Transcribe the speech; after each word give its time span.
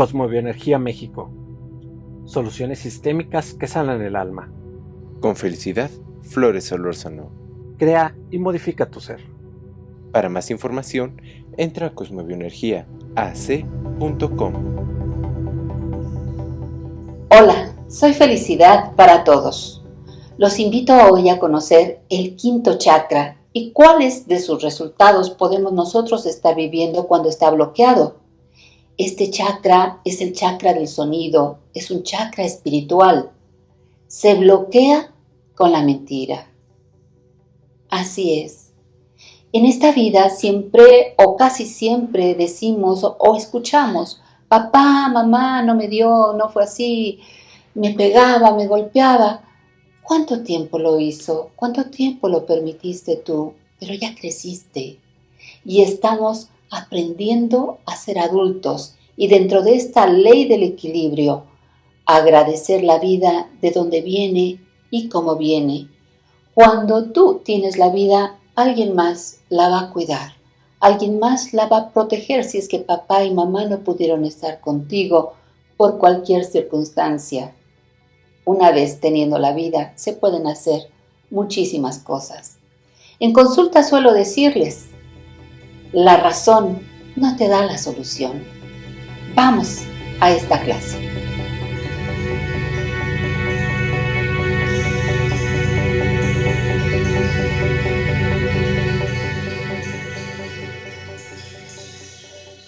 Cosmovioenergía 0.00 0.78
México. 0.78 1.28
Soluciones 2.24 2.78
sistémicas 2.78 3.52
que 3.52 3.66
sanan 3.66 4.00
el 4.00 4.16
alma. 4.16 4.50
Con 5.20 5.36
felicidad, 5.36 5.90
Flores 6.22 6.64
Solórzano. 6.64 7.30
Crea 7.76 8.16
y 8.30 8.38
modifica 8.38 8.90
tu 8.90 9.00
ser. 9.00 9.20
Para 10.10 10.30
más 10.30 10.50
información, 10.50 11.20
entra 11.58 11.88
a 11.88 11.94
cosmovioenergiaac.com. 11.94 14.54
Hola, 17.28 17.76
soy 17.88 18.14
Felicidad 18.14 18.96
para 18.96 19.22
todos. 19.22 19.84
Los 20.38 20.58
invito 20.60 20.94
hoy 20.94 21.28
a 21.28 21.38
conocer 21.38 22.00
el 22.08 22.36
quinto 22.36 22.78
chakra 22.78 23.36
y 23.52 23.72
cuáles 23.72 24.26
de 24.26 24.40
sus 24.40 24.62
resultados 24.62 25.28
podemos 25.28 25.74
nosotros 25.74 26.24
estar 26.24 26.56
viviendo 26.56 27.06
cuando 27.06 27.28
está 27.28 27.50
bloqueado. 27.50 28.19
Este 28.96 29.30
chakra 29.30 30.00
es 30.04 30.20
el 30.20 30.32
chakra 30.32 30.74
del 30.74 30.88
sonido, 30.88 31.58
es 31.74 31.90
un 31.90 32.02
chakra 32.02 32.44
espiritual. 32.44 33.30
Se 34.06 34.34
bloquea 34.34 35.12
con 35.54 35.72
la 35.72 35.82
mentira. 35.82 36.50
Así 37.88 38.40
es. 38.40 38.72
En 39.52 39.66
esta 39.66 39.92
vida 39.92 40.30
siempre 40.30 41.14
o 41.16 41.36
casi 41.36 41.66
siempre 41.66 42.34
decimos 42.34 43.02
o 43.04 43.36
escuchamos, 43.36 44.22
papá, 44.48 45.08
mamá 45.08 45.62
no 45.62 45.74
me 45.74 45.88
dio, 45.88 46.34
no 46.34 46.48
fue 46.48 46.64
así, 46.64 47.20
me 47.74 47.90
pegaba, 47.90 48.54
me 48.54 48.66
golpeaba. 48.66 49.42
¿Cuánto 50.02 50.42
tiempo 50.42 50.78
lo 50.78 50.98
hizo? 50.98 51.50
¿Cuánto 51.56 51.84
tiempo 51.90 52.28
lo 52.28 52.46
permitiste 52.46 53.16
tú? 53.16 53.54
Pero 53.78 53.94
ya 53.94 54.14
creciste 54.14 55.00
y 55.64 55.82
estamos 55.82 56.48
aprendiendo 56.70 57.78
a 57.86 57.96
ser 57.96 58.18
adultos 58.18 58.94
y 59.16 59.28
dentro 59.28 59.62
de 59.62 59.74
esta 59.74 60.06
ley 60.06 60.46
del 60.46 60.62
equilibrio, 60.62 61.44
agradecer 62.06 62.82
la 62.82 62.98
vida 62.98 63.50
de 63.60 63.70
donde 63.70 64.00
viene 64.00 64.60
y 64.90 65.08
cómo 65.08 65.36
viene. 65.36 65.88
Cuando 66.54 67.10
tú 67.10 67.40
tienes 67.44 67.78
la 67.78 67.90
vida, 67.90 68.38
alguien 68.54 68.94
más 68.94 69.40
la 69.48 69.68
va 69.68 69.80
a 69.80 69.90
cuidar, 69.92 70.32
alguien 70.80 71.18
más 71.18 71.52
la 71.52 71.66
va 71.66 71.76
a 71.78 71.90
proteger 71.90 72.44
si 72.44 72.58
es 72.58 72.68
que 72.68 72.78
papá 72.78 73.24
y 73.24 73.32
mamá 73.32 73.64
no 73.66 73.80
pudieron 73.80 74.24
estar 74.24 74.60
contigo 74.60 75.34
por 75.76 75.98
cualquier 75.98 76.44
circunstancia. 76.44 77.54
Una 78.44 78.72
vez 78.72 79.00
teniendo 79.00 79.38
la 79.38 79.52
vida, 79.52 79.92
se 79.96 80.12
pueden 80.12 80.46
hacer 80.46 80.90
muchísimas 81.30 81.98
cosas. 81.98 82.58
En 83.18 83.32
consulta 83.32 83.82
suelo 83.82 84.12
decirles, 84.12 84.89
la 85.92 86.16
razón 86.16 86.80
no 87.16 87.36
te 87.36 87.48
da 87.48 87.64
la 87.64 87.78
solución. 87.78 88.44
Vamos 89.34 89.78
a 90.20 90.30
esta 90.30 90.60
clase. 90.60 90.98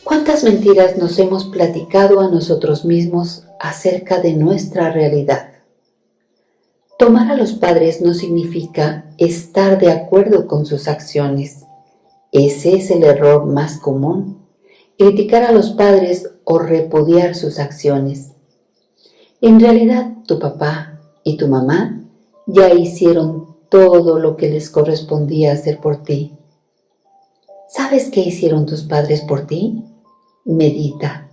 ¿Cuántas 0.02 0.44
mentiras 0.44 0.98
nos 0.98 1.18
hemos 1.18 1.44
platicado 1.46 2.20
a 2.20 2.28
nosotros 2.28 2.84
mismos 2.84 3.44
acerca 3.60 4.20
de 4.20 4.34
nuestra 4.34 4.90
realidad? 4.90 5.48
Tomar 6.98 7.30
a 7.32 7.36
los 7.36 7.54
padres 7.54 8.00
no 8.00 8.14
significa 8.14 9.06
estar 9.18 9.78
de 9.78 9.90
acuerdo 9.90 10.46
con 10.46 10.66
sus 10.66 10.86
acciones. 10.86 11.64
Ese 12.32 12.76
es 12.76 12.90
el 12.90 13.04
error 13.04 13.44
más 13.44 13.78
común. 13.78 14.38
Criticar 14.98 15.44
a 15.44 15.52
los 15.52 15.70
padres 15.70 16.30
o 16.44 16.58
repudiar 16.58 17.34
sus 17.34 17.58
acciones. 17.58 18.32
En 19.42 19.60
realidad, 19.60 20.12
tu 20.26 20.38
papá 20.38 20.98
y 21.24 21.36
tu 21.36 21.48
mamá 21.48 22.02
ya 22.46 22.72
hicieron 22.72 23.56
todo 23.68 24.18
lo 24.18 24.36
que 24.36 24.48
les 24.48 24.70
correspondía 24.70 25.52
hacer 25.52 25.78
por 25.78 26.02
ti. 26.02 26.32
¿Sabes 27.68 28.10
qué 28.10 28.20
hicieron 28.20 28.66
tus 28.66 28.82
padres 28.82 29.20
por 29.22 29.46
ti? 29.46 29.84
Medita. 30.44 31.28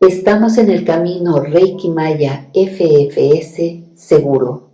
Estamos 0.00 0.58
en 0.58 0.70
el 0.70 0.84
camino 0.84 1.40
Reiki 1.40 1.88
Maya 1.88 2.50
FFS 2.52 3.84
seguro. 3.94 4.70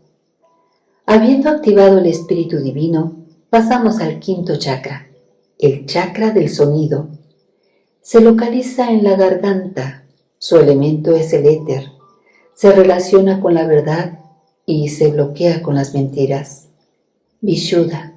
Habiendo 1.06 1.50
activado 1.50 1.98
el 1.98 2.06
espíritu 2.06 2.58
divino, 2.58 3.17
pasamos 3.50 4.00
al 4.00 4.18
quinto 4.18 4.56
chakra, 4.56 5.06
el 5.58 5.86
chakra 5.86 6.32
del 6.32 6.50
sonido. 6.50 7.08
Se 8.02 8.20
localiza 8.20 8.90
en 8.90 9.04
la 9.04 9.16
garganta, 9.16 10.04
su 10.38 10.58
elemento 10.58 11.16
es 11.16 11.32
el 11.32 11.46
éter, 11.46 11.92
se 12.54 12.72
relaciona 12.72 13.40
con 13.40 13.54
la 13.54 13.66
verdad 13.66 14.18
y 14.66 14.88
se 14.90 15.10
bloquea 15.10 15.62
con 15.62 15.76
las 15.76 15.94
mentiras. 15.94 16.68
Vishuddha 17.40 18.14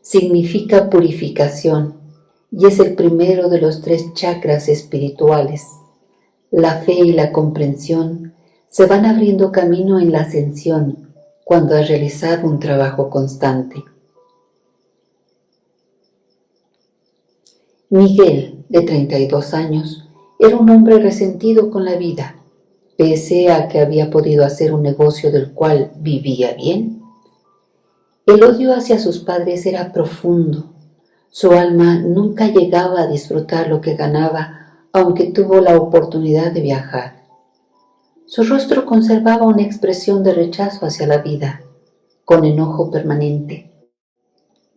significa 0.00 0.88
purificación 0.88 2.00
y 2.50 2.66
es 2.66 2.78
el 2.78 2.94
primero 2.94 3.50
de 3.50 3.60
los 3.60 3.82
tres 3.82 4.14
chakras 4.14 4.68
espirituales. 4.68 5.66
La 6.50 6.76
fe 6.76 6.94
y 6.94 7.12
la 7.12 7.32
comprensión 7.32 8.34
se 8.68 8.86
van 8.86 9.04
abriendo 9.04 9.52
camino 9.52 10.00
en 10.00 10.10
la 10.12 10.20
ascensión 10.20 11.12
cuando 11.44 11.76
has 11.76 11.88
realizado 11.88 12.48
un 12.48 12.58
trabajo 12.60 13.10
constante. 13.10 13.84
Miguel, 17.96 18.64
de 18.70 18.80
32 18.80 19.54
años, 19.54 20.08
era 20.40 20.56
un 20.56 20.68
hombre 20.68 20.98
resentido 20.98 21.70
con 21.70 21.84
la 21.84 21.94
vida, 21.94 22.34
pese 22.98 23.52
a 23.52 23.68
que 23.68 23.78
había 23.78 24.10
podido 24.10 24.44
hacer 24.44 24.74
un 24.74 24.82
negocio 24.82 25.30
del 25.30 25.52
cual 25.52 25.92
vivía 26.00 26.54
bien. 26.54 27.04
El 28.26 28.42
odio 28.42 28.74
hacia 28.74 28.98
sus 28.98 29.20
padres 29.20 29.64
era 29.64 29.92
profundo. 29.92 30.72
Su 31.30 31.52
alma 31.52 32.00
nunca 32.00 32.48
llegaba 32.48 33.02
a 33.02 33.06
disfrutar 33.06 33.68
lo 33.68 33.80
que 33.80 33.94
ganaba, 33.94 34.88
aunque 34.92 35.30
tuvo 35.30 35.60
la 35.60 35.76
oportunidad 35.76 36.50
de 36.50 36.62
viajar. 36.62 37.22
Su 38.26 38.42
rostro 38.42 38.86
conservaba 38.86 39.46
una 39.46 39.62
expresión 39.62 40.24
de 40.24 40.34
rechazo 40.34 40.84
hacia 40.84 41.06
la 41.06 41.18
vida, 41.18 41.60
con 42.24 42.44
enojo 42.44 42.90
permanente. 42.90 43.70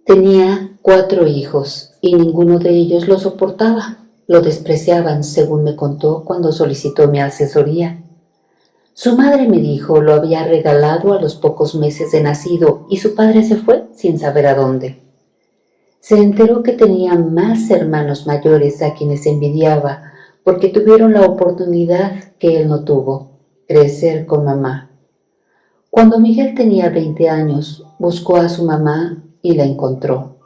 Tenía 0.06 0.78
cuatro 0.84 1.26
hijos 1.26 1.97
y 2.08 2.16
ninguno 2.16 2.60
de 2.60 2.70
ellos 2.70 3.08
lo 3.08 3.20
soportaba. 3.20 3.98
Lo 4.28 4.42
despreciaban, 4.42 5.24
según 5.24 5.64
me 5.64 5.76
contó 5.76 6.24
cuando 6.24 6.52
solicitó 6.52 7.08
mi 7.08 7.20
asesoría. 7.20 8.02
Su 8.94 9.16
madre 9.16 9.48
me 9.48 9.60
dijo 9.60 10.02
lo 10.02 10.14
había 10.14 10.44
regalado 10.44 11.14
a 11.14 11.22
los 11.22 11.36
pocos 11.36 11.76
meses 11.76 12.12
de 12.12 12.22
nacido 12.22 12.88
y 12.90 12.98
su 12.98 13.14
padre 13.14 13.44
se 13.44 13.58
fue 13.58 13.86
sin 13.94 14.18
saber 14.20 14.48
a 14.48 14.56
dónde. 14.56 15.00
Se 16.00 16.18
enteró 16.18 16.64
que 16.64 16.74
tenía 16.74 17.16
más 17.16 17.70
hermanos 17.70 18.26
mayores 18.26 18.82
a 18.82 18.94
quienes 18.94 19.26
envidiaba 19.26 20.14
porque 20.44 20.70
tuvieron 20.70 21.14
la 21.14 21.26
oportunidad 21.26 22.34
que 22.40 22.60
él 22.62 22.70
no 22.70 22.86
tuvo 22.86 23.32
crecer 23.68 24.26
con 24.26 24.46
mamá. 24.46 24.90
Cuando 25.90 26.20
Miguel 26.20 26.56
tenía 26.56 26.90
20 26.90 27.30
años, 27.30 27.86
buscó 28.00 28.38
a 28.38 28.50
su 28.50 28.64
mamá 28.64 29.24
y 29.42 29.56
la 29.56 29.66
encontró, 29.66 30.37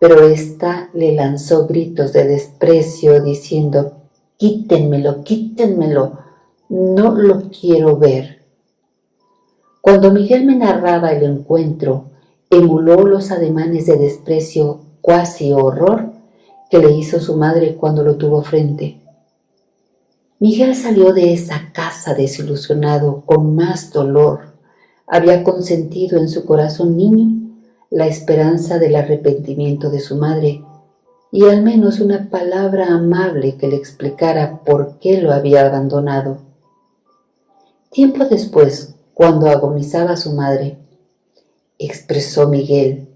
pero 0.00 0.26
ésta 0.26 0.88
le 0.94 1.12
lanzó 1.12 1.66
gritos 1.66 2.14
de 2.14 2.26
desprecio 2.26 3.22
diciendo, 3.22 3.98
quítenmelo, 4.38 5.22
quítenmelo, 5.22 6.18
no 6.70 7.14
lo 7.14 7.50
quiero 7.50 7.98
ver. 7.98 8.40
Cuando 9.82 10.10
Miguel 10.10 10.46
me 10.46 10.56
narraba 10.56 11.12
el 11.12 11.22
encuentro, 11.24 12.06
emuló 12.48 13.06
los 13.06 13.30
ademanes 13.30 13.84
de 13.84 13.98
desprecio, 13.98 14.80
cuasi 15.02 15.52
horror, 15.52 16.12
que 16.70 16.78
le 16.78 16.92
hizo 16.92 17.20
su 17.20 17.36
madre 17.36 17.76
cuando 17.76 18.02
lo 18.02 18.16
tuvo 18.16 18.42
frente. 18.42 19.02
Miguel 20.38 20.74
salió 20.76 21.12
de 21.12 21.34
esa 21.34 21.72
casa 21.74 22.14
desilusionado 22.14 23.22
con 23.26 23.54
más 23.54 23.92
dolor. 23.92 24.54
Había 25.06 25.44
consentido 25.44 26.18
en 26.18 26.30
su 26.30 26.46
corazón 26.46 26.96
niño 26.96 27.39
la 27.90 28.06
esperanza 28.06 28.78
del 28.78 28.94
arrepentimiento 28.94 29.90
de 29.90 29.98
su 30.00 30.16
madre 30.16 30.62
y 31.32 31.44
al 31.44 31.62
menos 31.62 32.00
una 32.00 32.30
palabra 32.30 32.88
amable 32.88 33.56
que 33.56 33.68
le 33.68 33.76
explicara 33.76 34.60
por 34.64 34.98
qué 34.98 35.20
lo 35.20 35.32
había 35.32 35.66
abandonado. 35.66 36.38
Tiempo 37.90 38.24
después, 38.24 38.94
cuando 39.14 39.48
agonizaba 39.48 40.16
su 40.16 40.32
madre, 40.32 40.78
expresó 41.78 42.48
Miguel, 42.48 43.08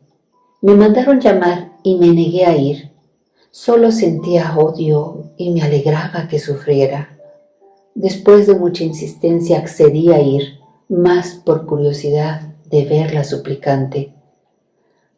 me 0.61 0.75
mandaron 0.75 1.21
llamar 1.21 1.73
y 1.83 1.97
me 1.97 2.09
negué 2.09 2.47
a 2.47 2.57
ir. 2.57 2.91
Solo 3.51 3.93
sentía 3.93 4.57
odio 4.57 5.31
y 5.37 5.51
me 5.51 5.63
alegraba 5.63 6.27
que 6.27 6.39
sufriera. 6.39 7.19
Después 7.95 8.47
de 8.49 8.55
mucha 8.55 8.83
insistencia 8.83 9.59
accedí 9.59 10.11
a 10.11 10.21
ir, 10.21 10.59
más 10.89 11.35
por 11.35 11.67
curiosidad 11.67 12.55
de 12.71 12.85
verla 12.87 13.23
suplicante. 13.23 14.14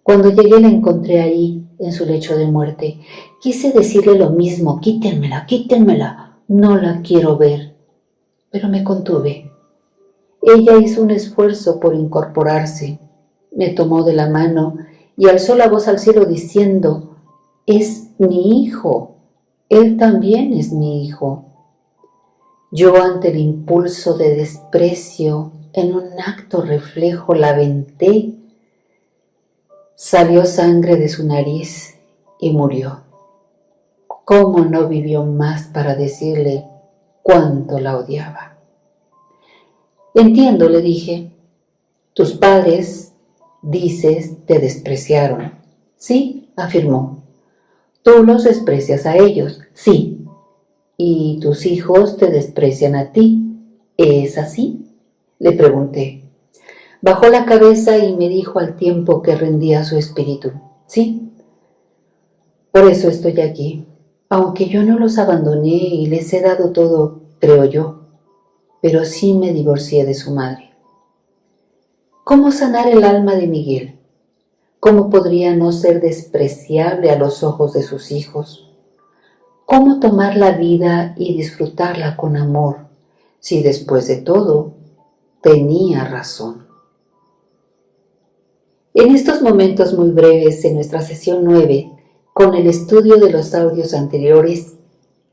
Cuando 0.07 0.31
llegué 0.31 0.61
la 0.61 0.69
encontré 0.69 1.21
ahí, 1.21 1.67
en 1.81 1.93
su 1.93 2.07
lecho 2.07 2.39
de 2.39 2.47
muerte. 2.47 3.01
Quise 3.41 3.73
decirle 3.73 4.17
lo 4.17 4.31
mismo, 4.31 4.81
quítenmela, 4.81 5.47
quítenmela, 5.47 6.39
no 6.47 6.77
la 6.77 7.03
quiero 7.03 7.37
ver, 7.37 7.75
pero 8.49 8.69
me 8.69 8.85
contuve. 8.85 9.51
Ella 10.43 10.77
hizo 10.79 11.03
un 11.03 11.11
esfuerzo 11.11 11.81
por 11.81 11.97
incorporarse, 11.97 13.01
me 13.51 13.71
tomó 13.71 14.05
de 14.05 14.13
la 14.13 14.31
mano 14.31 14.77
y 15.17 15.29
alzó 15.29 15.57
la 15.57 15.67
voz 15.67 15.89
al 15.89 15.99
cielo 15.99 16.25
diciendo, 16.25 17.17
es 17.67 18.11
mi 18.19 18.63
hijo, 18.63 19.17
él 19.69 19.97
también 19.97 20.53
es 20.53 20.71
mi 20.71 21.05
hijo. 21.05 21.47
Yo 22.71 22.95
ante 23.03 23.33
el 23.33 23.39
impulso 23.39 24.17
de 24.17 24.37
desprecio, 24.37 25.51
en 25.73 25.97
un 25.97 26.05
acto 26.25 26.63
reflejo 26.63 27.35
la 27.35 27.49
aventé, 27.49 28.37
salió 29.97 30.45
sangre 30.45 30.97
de 30.97 31.09
su 31.09 31.27
nariz 31.27 31.95
y 32.39 32.51
murió. 32.51 33.01
¿Cómo 34.07 34.65
no 34.65 34.89
vivió 34.89 35.25
más 35.25 35.69
para 35.69 35.95
decirle 35.95 36.67
cuánto 37.23 37.81
la 37.81 37.97
odiaba? 37.97 38.59
Entiendo, 40.15 40.69
le 40.69 40.83
dije, 40.83 41.33
tus 42.13 42.35
padres, 42.35 43.13
dices, 43.63 44.45
te 44.45 44.59
despreciaron. 44.59 45.53
Sí, 45.97 46.51
afirmó. 46.57 47.23
Tú 48.03 48.23
los 48.23 48.45
desprecias 48.45 49.07
a 49.07 49.17
ellos, 49.17 49.61
sí, 49.73 50.27
y 50.99 51.41
tus 51.41 51.65
hijos 51.65 52.19
te 52.19 52.27
desprecian 52.27 52.97
a 52.97 53.13
ti. 53.13 53.43
¿Es 53.97 54.37
así? 54.37 54.95
Le 55.39 55.53
pregunté. 55.53 56.26
Bajó 57.03 57.29
la 57.29 57.45
cabeza 57.45 57.99
y 57.99 58.17
me 58.17 58.29
dijo 58.29 58.59
al 58.59 58.77
tiempo 58.77 59.23
que 59.23 59.37
rendía 59.37 59.85
su 59.85 59.97
espíritu. 59.97 60.53
Sí. 60.87 61.33
Por 62.73 62.91
eso 62.91 63.09
estoy 63.09 63.41
aquí. 63.41 63.87
Aunque 64.29 64.69
yo 64.69 64.83
no 64.83 64.99
los 64.99 65.19
abandoné 65.19 65.69
y 65.69 66.07
les 66.07 66.33
he 66.33 66.41
dado 66.41 66.73
todo, 66.73 67.21
creo 67.39 67.65
yo, 67.65 68.01
pero 68.83 69.05
sí 69.05 69.35
me 69.35 69.53
divorcié 69.53 70.05
de 70.05 70.15
su 70.15 70.33
madre. 70.33 70.71
¿Cómo 72.25 72.51
sanar 72.51 72.89
el 72.89 73.05
alma 73.05 73.37
de 73.37 73.47
Miguel? 73.47 73.99
¿Cómo 74.81 75.11
podría 75.11 75.55
no 75.55 75.71
ser 75.71 76.01
despreciable 76.01 77.11
a 77.11 77.19
los 77.19 77.45
ojos 77.45 77.73
de 77.73 77.83
sus 77.83 78.11
hijos? 78.11 78.67
cómo 79.67 79.99
tomar 79.99 80.37
la 80.37 80.53
vida 80.53 81.13
y 81.19 81.37
disfrutarla 81.37 82.17
con 82.17 82.37
amor, 82.37 82.87
si 83.41 83.63
después 83.63 84.07
de 84.07 84.19
todo 84.19 84.75
tenía 85.43 86.05
razón. 86.05 86.66
En 89.07 89.15
estos 89.15 89.41
momentos 89.41 89.97
muy 89.97 90.11
breves 90.11 90.65
en 90.65 90.75
nuestra 90.75 91.01
sesión 91.01 91.45
9, 91.45 91.93
con 92.33 92.57
el 92.57 92.67
estudio 92.67 93.19
de 93.19 93.31
los 93.31 93.55
audios 93.55 93.95
anteriores, 93.95 94.79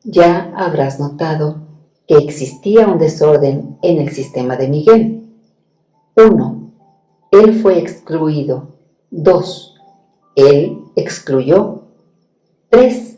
ya 0.03 0.53
habrás 0.55 0.99
notado 0.99 1.63
que 2.05 2.17
existía 2.17 2.85
un 2.85 2.99
desorden 2.99 3.79
en 3.81 3.97
el 3.97 4.11
sistema 4.11 4.57
de 4.57 4.67
Miguel. 4.67 5.23
1. 6.15 6.71
Él 7.31 7.59
fue 7.63 7.79
excluido. 7.79 8.75
2. 9.09 9.75
Él 10.35 10.77
excluyó. 10.95 11.85
3 12.69 13.17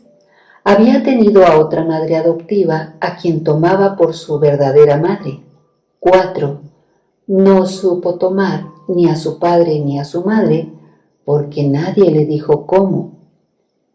había 0.64 1.02
tenido 1.02 1.44
a 1.44 1.58
otra 1.58 1.84
madre 1.84 2.16
adoptiva 2.16 2.94
a 3.02 3.18
quien 3.18 3.44
tomaba 3.44 3.94
por 3.94 4.14
su 4.14 4.38
verdadera 4.38 4.96
madre. 4.96 5.42
4. 6.00 6.65
No 7.26 7.66
supo 7.66 8.16
tomar 8.16 8.68
ni 8.88 9.08
a 9.08 9.16
su 9.16 9.38
padre 9.38 9.80
ni 9.80 9.98
a 9.98 10.04
su 10.04 10.22
madre 10.24 10.72
porque 11.24 11.64
nadie 11.64 12.10
le 12.10 12.24
dijo 12.24 12.66
cómo. 12.66 13.16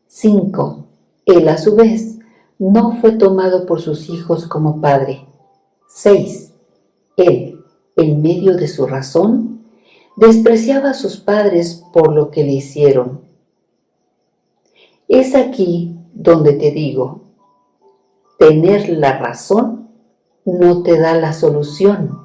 5. 0.08 0.86
Él 1.26 1.48
a 1.48 1.58
su 1.58 1.76
vez 1.76 2.20
no 2.60 3.00
fue 3.00 3.14
tomado 3.14 3.66
por 3.66 3.82
sus 3.82 4.10
hijos 4.10 4.48
como 4.48 4.82
padre. 4.82 5.26
6. 5.88 6.54
Él, 7.16 7.64
en 7.96 8.22
medio 8.22 8.58
de 8.58 8.68
su 8.68 8.86
razón, 8.86 9.62
despreciaba 10.18 10.90
a 10.90 10.94
sus 10.94 11.18
padres 11.18 11.86
por 11.94 12.14
lo 12.14 12.32
que 12.32 12.44
le 12.44 12.52
hicieron. 12.52 13.22
Es 15.08 15.36
aquí 15.36 15.98
donde 16.14 16.54
te 16.54 16.72
digo, 16.72 17.22
tener 18.38 18.90
la 18.90 19.18
razón 19.18 19.90
no 20.46 20.84
te 20.84 21.00
da 21.00 21.16
la 21.16 21.32
solución. 21.32 22.21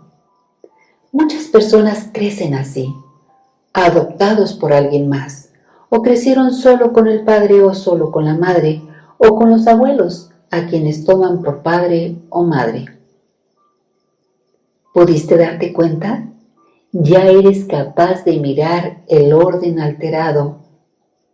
Muchas 1.18 1.44
personas 1.44 2.10
crecen 2.12 2.52
así, 2.52 2.94
adoptados 3.72 4.52
por 4.52 4.74
alguien 4.74 5.08
más, 5.08 5.48
o 5.88 6.02
crecieron 6.02 6.52
solo 6.52 6.92
con 6.92 7.08
el 7.08 7.24
padre 7.24 7.62
o 7.62 7.72
solo 7.72 8.12
con 8.12 8.26
la 8.26 8.34
madre, 8.36 8.82
o 9.16 9.34
con 9.34 9.48
los 9.48 9.66
abuelos, 9.66 10.30
a 10.50 10.66
quienes 10.66 11.06
toman 11.06 11.40
por 11.40 11.62
padre 11.62 12.18
o 12.28 12.44
madre. 12.44 12.98
¿Pudiste 14.92 15.38
darte 15.38 15.72
cuenta? 15.72 16.28
Ya 16.92 17.24
eres 17.24 17.64
capaz 17.64 18.22
de 18.26 18.38
mirar 18.38 19.02
el 19.08 19.32
orden 19.32 19.80
alterado 19.80 20.58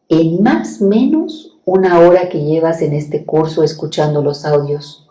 en 0.09 0.45
más 0.45 0.81
menos 0.81 1.59
una 1.65 1.99
hora 1.99 2.29
que 2.29 2.45
llevas 2.45 2.83
en 2.83 2.93
este 2.93 3.25
curso 3.25 3.65
escuchando 3.65 4.23
los 4.23 4.45
audios. 4.45 5.09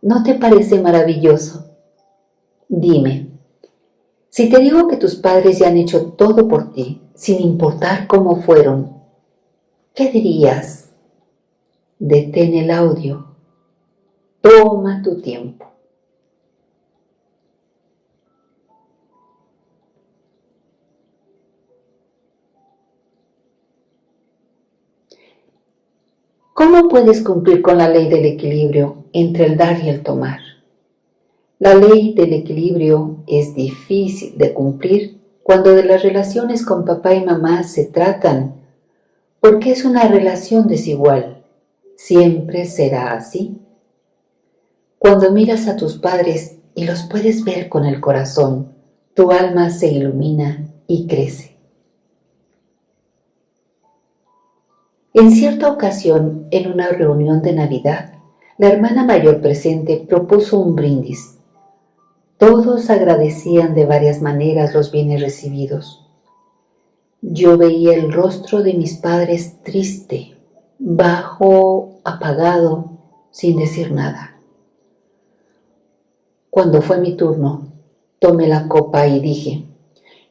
¿No 0.00 0.22
te 0.22 0.34
parece 0.34 0.80
maravilloso? 0.80 1.64
Dime, 2.68 3.23
si 4.34 4.50
te 4.50 4.58
digo 4.58 4.88
que 4.88 4.96
tus 4.96 5.14
padres 5.14 5.60
ya 5.60 5.68
han 5.68 5.76
hecho 5.76 6.06
todo 6.06 6.48
por 6.48 6.72
ti, 6.72 7.00
sin 7.14 7.40
importar 7.40 8.08
cómo 8.08 8.42
fueron, 8.42 9.00
¿qué 9.94 10.10
dirías? 10.10 10.90
Detén 12.00 12.54
el 12.54 12.72
audio. 12.72 13.36
Toma 14.40 15.02
tu 15.04 15.20
tiempo. 15.20 15.70
¿Cómo 26.54 26.88
puedes 26.88 27.22
cumplir 27.22 27.62
con 27.62 27.78
la 27.78 27.88
ley 27.88 28.08
del 28.08 28.24
equilibrio 28.24 29.04
entre 29.12 29.46
el 29.46 29.56
dar 29.56 29.80
y 29.80 29.90
el 29.90 30.02
tomar? 30.02 30.53
La 31.58 31.74
ley 31.74 32.14
del 32.14 32.32
equilibrio 32.32 33.18
es 33.26 33.54
difícil 33.54 34.36
de 34.36 34.52
cumplir 34.52 35.20
cuando 35.44 35.74
de 35.74 35.84
las 35.84 36.02
relaciones 36.02 36.64
con 36.64 36.84
papá 36.84 37.14
y 37.14 37.24
mamá 37.24 37.62
se 37.62 37.84
tratan, 37.84 38.54
porque 39.40 39.70
es 39.70 39.84
una 39.84 40.08
relación 40.08 40.66
desigual. 40.66 41.44
Siempre 41.96 42.64
será 42.64 43.12
así. 43.12 43.58
Cuando 44.98 45.30
miras 45.30 45.68
a 45.68 45.76
tus 45.76 45.98
padres 45.98 46.56
y 46.74 46.84
los 46.84 47.04
puedes 47.04 47.44
ver 47.44 47.68
con 47.68 47.84
el 47.84 48.00
corazón, 48.00 48.72
tu 49.14 49.30
alma 49.30 49.70
se 49.70 49.88
ilumina 49.88 50.66
y 50.88 51.06
crece. 51.06 51.56
En 55.12 55.30
cierta 55.30 55.70
ocasión, 55.70 56.48
en 56.50 56.72
una 56.72 56.88
reunión 56.88 57.40
de 57.42 57.52
Navidad, 57.52 58.14
la 58.58 58.68
hermana 58.68 59.04
mayor 59.04 59.40
presente 59.40 60.04
propuso 60.08 60.58
un 60.58 60.74
brindis. 60.74 61.38
Todos 62.46 62.90
agradecían 62.90 63.74
de 63.74 63.86
varias 63.86 64.20
maneras 64.20 64.74
los 64.74 64.92
bienes 64.92 65.22
recibidos. 65.22 66.06
Yo 67.22 67.56
veía 67.56 67.94
el 67.94 68.12
rostro 68.12 68.62
de 68.62 68.74
mis 68.74 68.98
padres 68.98 69.62
triste, 69.62 70.36
bajo, 70.78 72.00
apagado, 72.04 72.98
sin 73.30 73.56
decir 73.56 73.92
nada. 73.92 74.36
Cuando 76.50 76.82
fue 76.82 76.98
mi 76.98 77.16
turno, 77.16 77.72
tomé 78.18 78.46
la 78.46 78.68
copa 78.68 79.06
y 79.06 79.20
dije, 79.20 79.64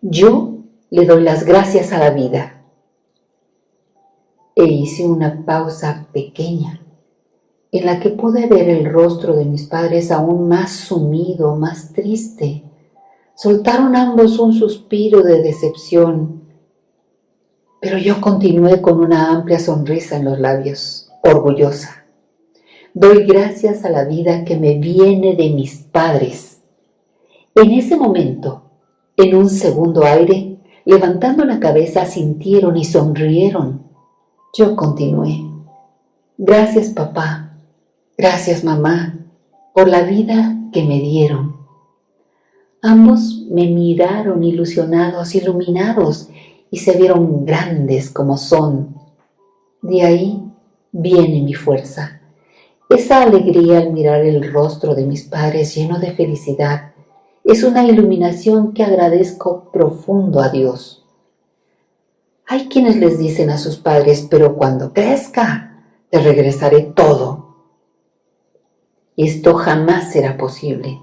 yo 0.03 0.57
le 0.91 1.07
doy 1.07 1.23
las 1.23 1.45
gracias 1.47 1.93
a 1.93 1.97
la 1.97 2.11
vida 2.11 2.61
e 4.53 4.65
hice 4.65 5.07
una 5.07 5.43
pausa 5.47 6.05
pequeña 6.13 6.82
en 7.73 7.85
la 7.85 7.99
que 7.99 8.09
pude 8.09 8.47
ver 8.47 8.69
el 8.69 8.85
rostro 8.85 9.35
de 9.35 9.43
mis 9.43 9.63
padres 9.63 10.11
aún 10.11 10.47
más 10.47 10.71
sumido, 10.71 11.55
más 11.55 11.91
triste. 11.91 12.63
Soltaron 13.35 13.95
ambos 13.95 14.39
un 14.39 14.53
suspiro 14.53 15.23
de 15.23 15.41
decepción, 15.41 16.43
pero 17.81 17.97
yo 17.97 18.21
continué 18.21 18.81
con 18.81 19.01
una 19.01 19.31
amplia 19.31 19.59
sonrisa 19.59 20.15
en 20.15 20.25
los 20.25 20.39
labios, 20.39 21.09
orgullosa. 21.21 22.05
Doy 22.93 23.25
gracias 23.25 23.83
a 23.83 23.89
la 23.89 24.05
vida 24.05 24.45
que 24.45 24.55
me 24.55 24.77
viene 24.77 25.35
de 25.35 25.49
mis 25.49 25.79
padres. 25.79 26.61
En 27.55 27.71
ese 27.71 27.97
momento, 27.97 28.69
en 29.17 29.35
un 29.35 29.49
segundo 29.49 30.05
aire, 30.05 30.59
levantando 30.85 31.43
la 31.43 31.59
cabeza, 31.59 32.05
sintieron 32.05 32.77
y 32.77 32.85
sonrieron 32.85 33.83
yo 34.55 34.75
continué. 34.75 35.43
Gracias 36.37 36.89
papá, 36.89 37.42
gracias 38.17 38.63
mamá, 38.63 39.19
por 39.73 39.87
la 39.87 40.03
vida 40.03 40.57
que 40.71 40.83
me 40.83 40.99
dieron. 40.99 41.57
Ambos 42.81 43.45
me 43.49 43.67
miraron 43.67 44.43
ilusionados, 44.43 45.35
iluminados, 45.35 46.29
y 46.69 46.79
se 46.79 46.97
vieron 46.97 47.45
grandes 47.45 48.09
como 48.09 48.37
son. 48.37 48.95
De 49.81 50.01
ahí 50.01 50.43
viene 50.91 51.41
mi 51.41 51.53
fuerza. 51.53 52.21
Esa 52.89 53.23
alegría 53.23 53.79
al 53.79 53.93
mirar 53.93 54.21
el 54.25 54.51
rostro 54.51 54.95
de 54.95 55.05
mis 55.05 55.23
padres 55.23 55.75
lleno 55.75 55.99
de 55.99 56.11
felicidad 56.11 56.93
es 57.43 57.63
una 57.63 57.83
iluminación 57.83 58.73
que 58.73 58.83
agradezco 58.83 59.71
profundo 59.71 60.39
a 60.39 60.49
Dios. 60.49 61.03
Hay 62.47 62.67
quienes 62.67 62.97
les 62.97 63.17
dicen 63.17 63.49
a 63.49 63.57
sus 63.57 63.77
padres, 63.77 64.27
pero 64.29 64.55
cuando 64.55 64.93
crezca, 64.93 65.83
te 66.09 66.19
regresaré 66.19 66.81
todo. 66.81 67.42
Esto 69.17 69.55
jamás 69.55 70.11
será 70.11 70.37
posible. 70.37 70.99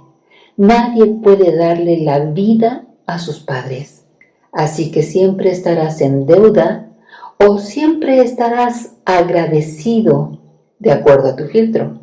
Nadie 0.57 1.07
puede 1.07 1.57
darle 1.57 2.01
la 2.01 2.19
vida 2.21 2.87
a 3.07 3.19
sus 3.19 3.41
padres. 3.41 4.05
Así 4.53 4.91
que 4.91 5.03
siempre 5.03 5.51
estarás 5.51 6.01
en 6.01 6.27
deuda 6.27 6.91
o 7.39 7.59
siempre 7.59 8.21
estarás 8.21 8.95
agradecido 9.05 10.39
de 10.79 10.93
acuerdo 10.93 11.29
a 11.29 11.37
tu 11.37 11.45
filtro, 11.47 12.01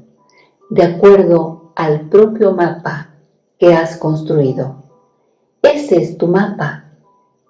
de 0.69 0.83
acuerdo 0.83 1.73
al 1.75 2.09
propio 2.09 2.53
mapa 2.53 3.15
que 3.59 3.73
has 3.73 3.97
construido. 3.97 4.83
Ese 5.61 6.01
es 6.01 6.17
tu 6.17 6.27
mapa. 6.27 6.85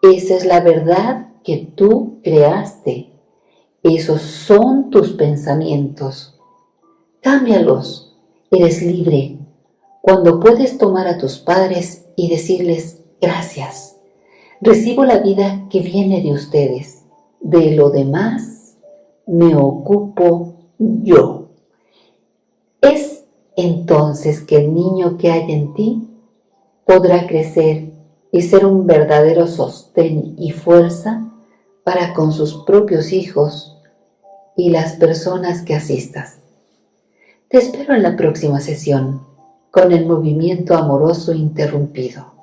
Esa 0.01 0.35
es 0.35 0.45
la 0.45 0.61
verdad 0.61 1.27
que 1.43 1.71
tú 1.75 2.19
creaste. 2.23 3.13
Esos 3.83 4.21
son 4.21 4.89
tus 4.89 5.13
pensamientos. 5.13 6.39
Cámbialos. 7.21 8.06
Eres 8.49 8.81
libre. 8.81 9.37
Cuando 10.01 10.39
puedes 10.39 10.77
tomar 10.77 11.07
a 11.07 11.17
tus 11.17 11.37
padres 11.37 12.05
y 12.15 12.29
decirles 12.29 13.01
gracias. 13.19 13.97
Recibo 14.61 15.03
la 15.03 15.19
vida 15.19 15.65
que 15.69 15.81
viene 15.81 16.21
de 16.21 16.31
ustedes. 16.31 17.03
De 17.41 17.71
lo 17.71 17.89
demás 17.89 18.77
me 19.25 19.55
ocupo 19.55 20.53
yo. 20.79 21.49
Es 22.81 23.25
entonces 23.57 24.41
que 24.41 24.57
el 24.57 24.73
niño 24.73 25.17
que 25.17 25.29
hay 25.29 25.51
en 25.51 25.73
ti 25.73 26.07
podrá 26.85 27.27
crecer 27.27 27.91
y 28.31 28.41
ser 28.43 28.65
un 28.65 28.87
verdadero 28.87 29.45
sostén 29.47 30.35
y 30.37 30.51
fuerza 30.51 31.29
para 31.83 32.13
con 32.13 32.31
sus 32.31 32.63
propios 32.63 33.11
hijos 33.11 33.77
y 34.55 34.69
las 34.69 34.93
personas 34.93 35.63
que 35.63 35.75
asistas. 35.75 36.46
Te 37.49 37.57
espero 37.57 37.93
en 37.93 38.03
la 38.03 38.15
próxima 38.15 38.59
sesión 38.59 39.25
con 39.71 39.91
el 39.91 40.05
movimiento 40.05 40.75
amoroso 40.75 41.33
interrumpido. 41.33 42.33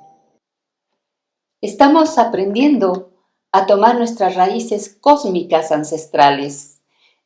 Estamos 1.61 2.17
aprendiendo 2.17 3.11
a 3.51 3.65
tomar 3.65 3.97
nuestras 3.97 4.35
raíces 4.35 4.97
cósmicas 4.99 5.71
ancestrales 5.71 6.75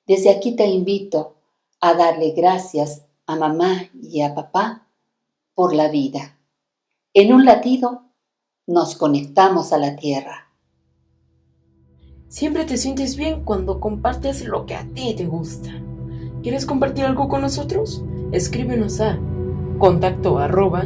desde 0.10 0.32
aquí 0.32 0.56
te 0.56 0.66
invito 0.66 1.36
a 1.80 1.94
darle 1.94 2.32
gracias 2.32 3.06
a 3.28 3.36
mamá 3.36 3.92
y 3.94 4.22
a 4.22 4.34
papá 4.34 4.88
por 5.54 5.76
la 5.76 5.88
vida. 5.88 6.40
En 7.14 7.32
un 7.32 7.46
latido 7.46 8.06
nos 8.66 8.96
conectamos 8.96 9.72
a 9.72 9.78
la 9.78 9.96
tierra. 9.96 10.52
Siempre 12.28 12.66
te 12.66 12.78
sientes 12.78 13.18
bien 13.18 13.46
cuando 13.46 13.80
compartes 13.80 14.44
lo 14.46 14.66
que 14.66 14.74
a 14.74 14.84
ti 14.96 15.14
te 15.16 15.28
gusta. 15.28 15.80
¿Quieres 16.50 16.66
compartir 16.66 17.06
algo 17.06 17.30
con 17.30 17.42
nosotros? 17.42 18.04
Escríbenos 18.32 19.02
a 19.02 19.20
contacto 19.78 20.40
arroba 20.40 20.84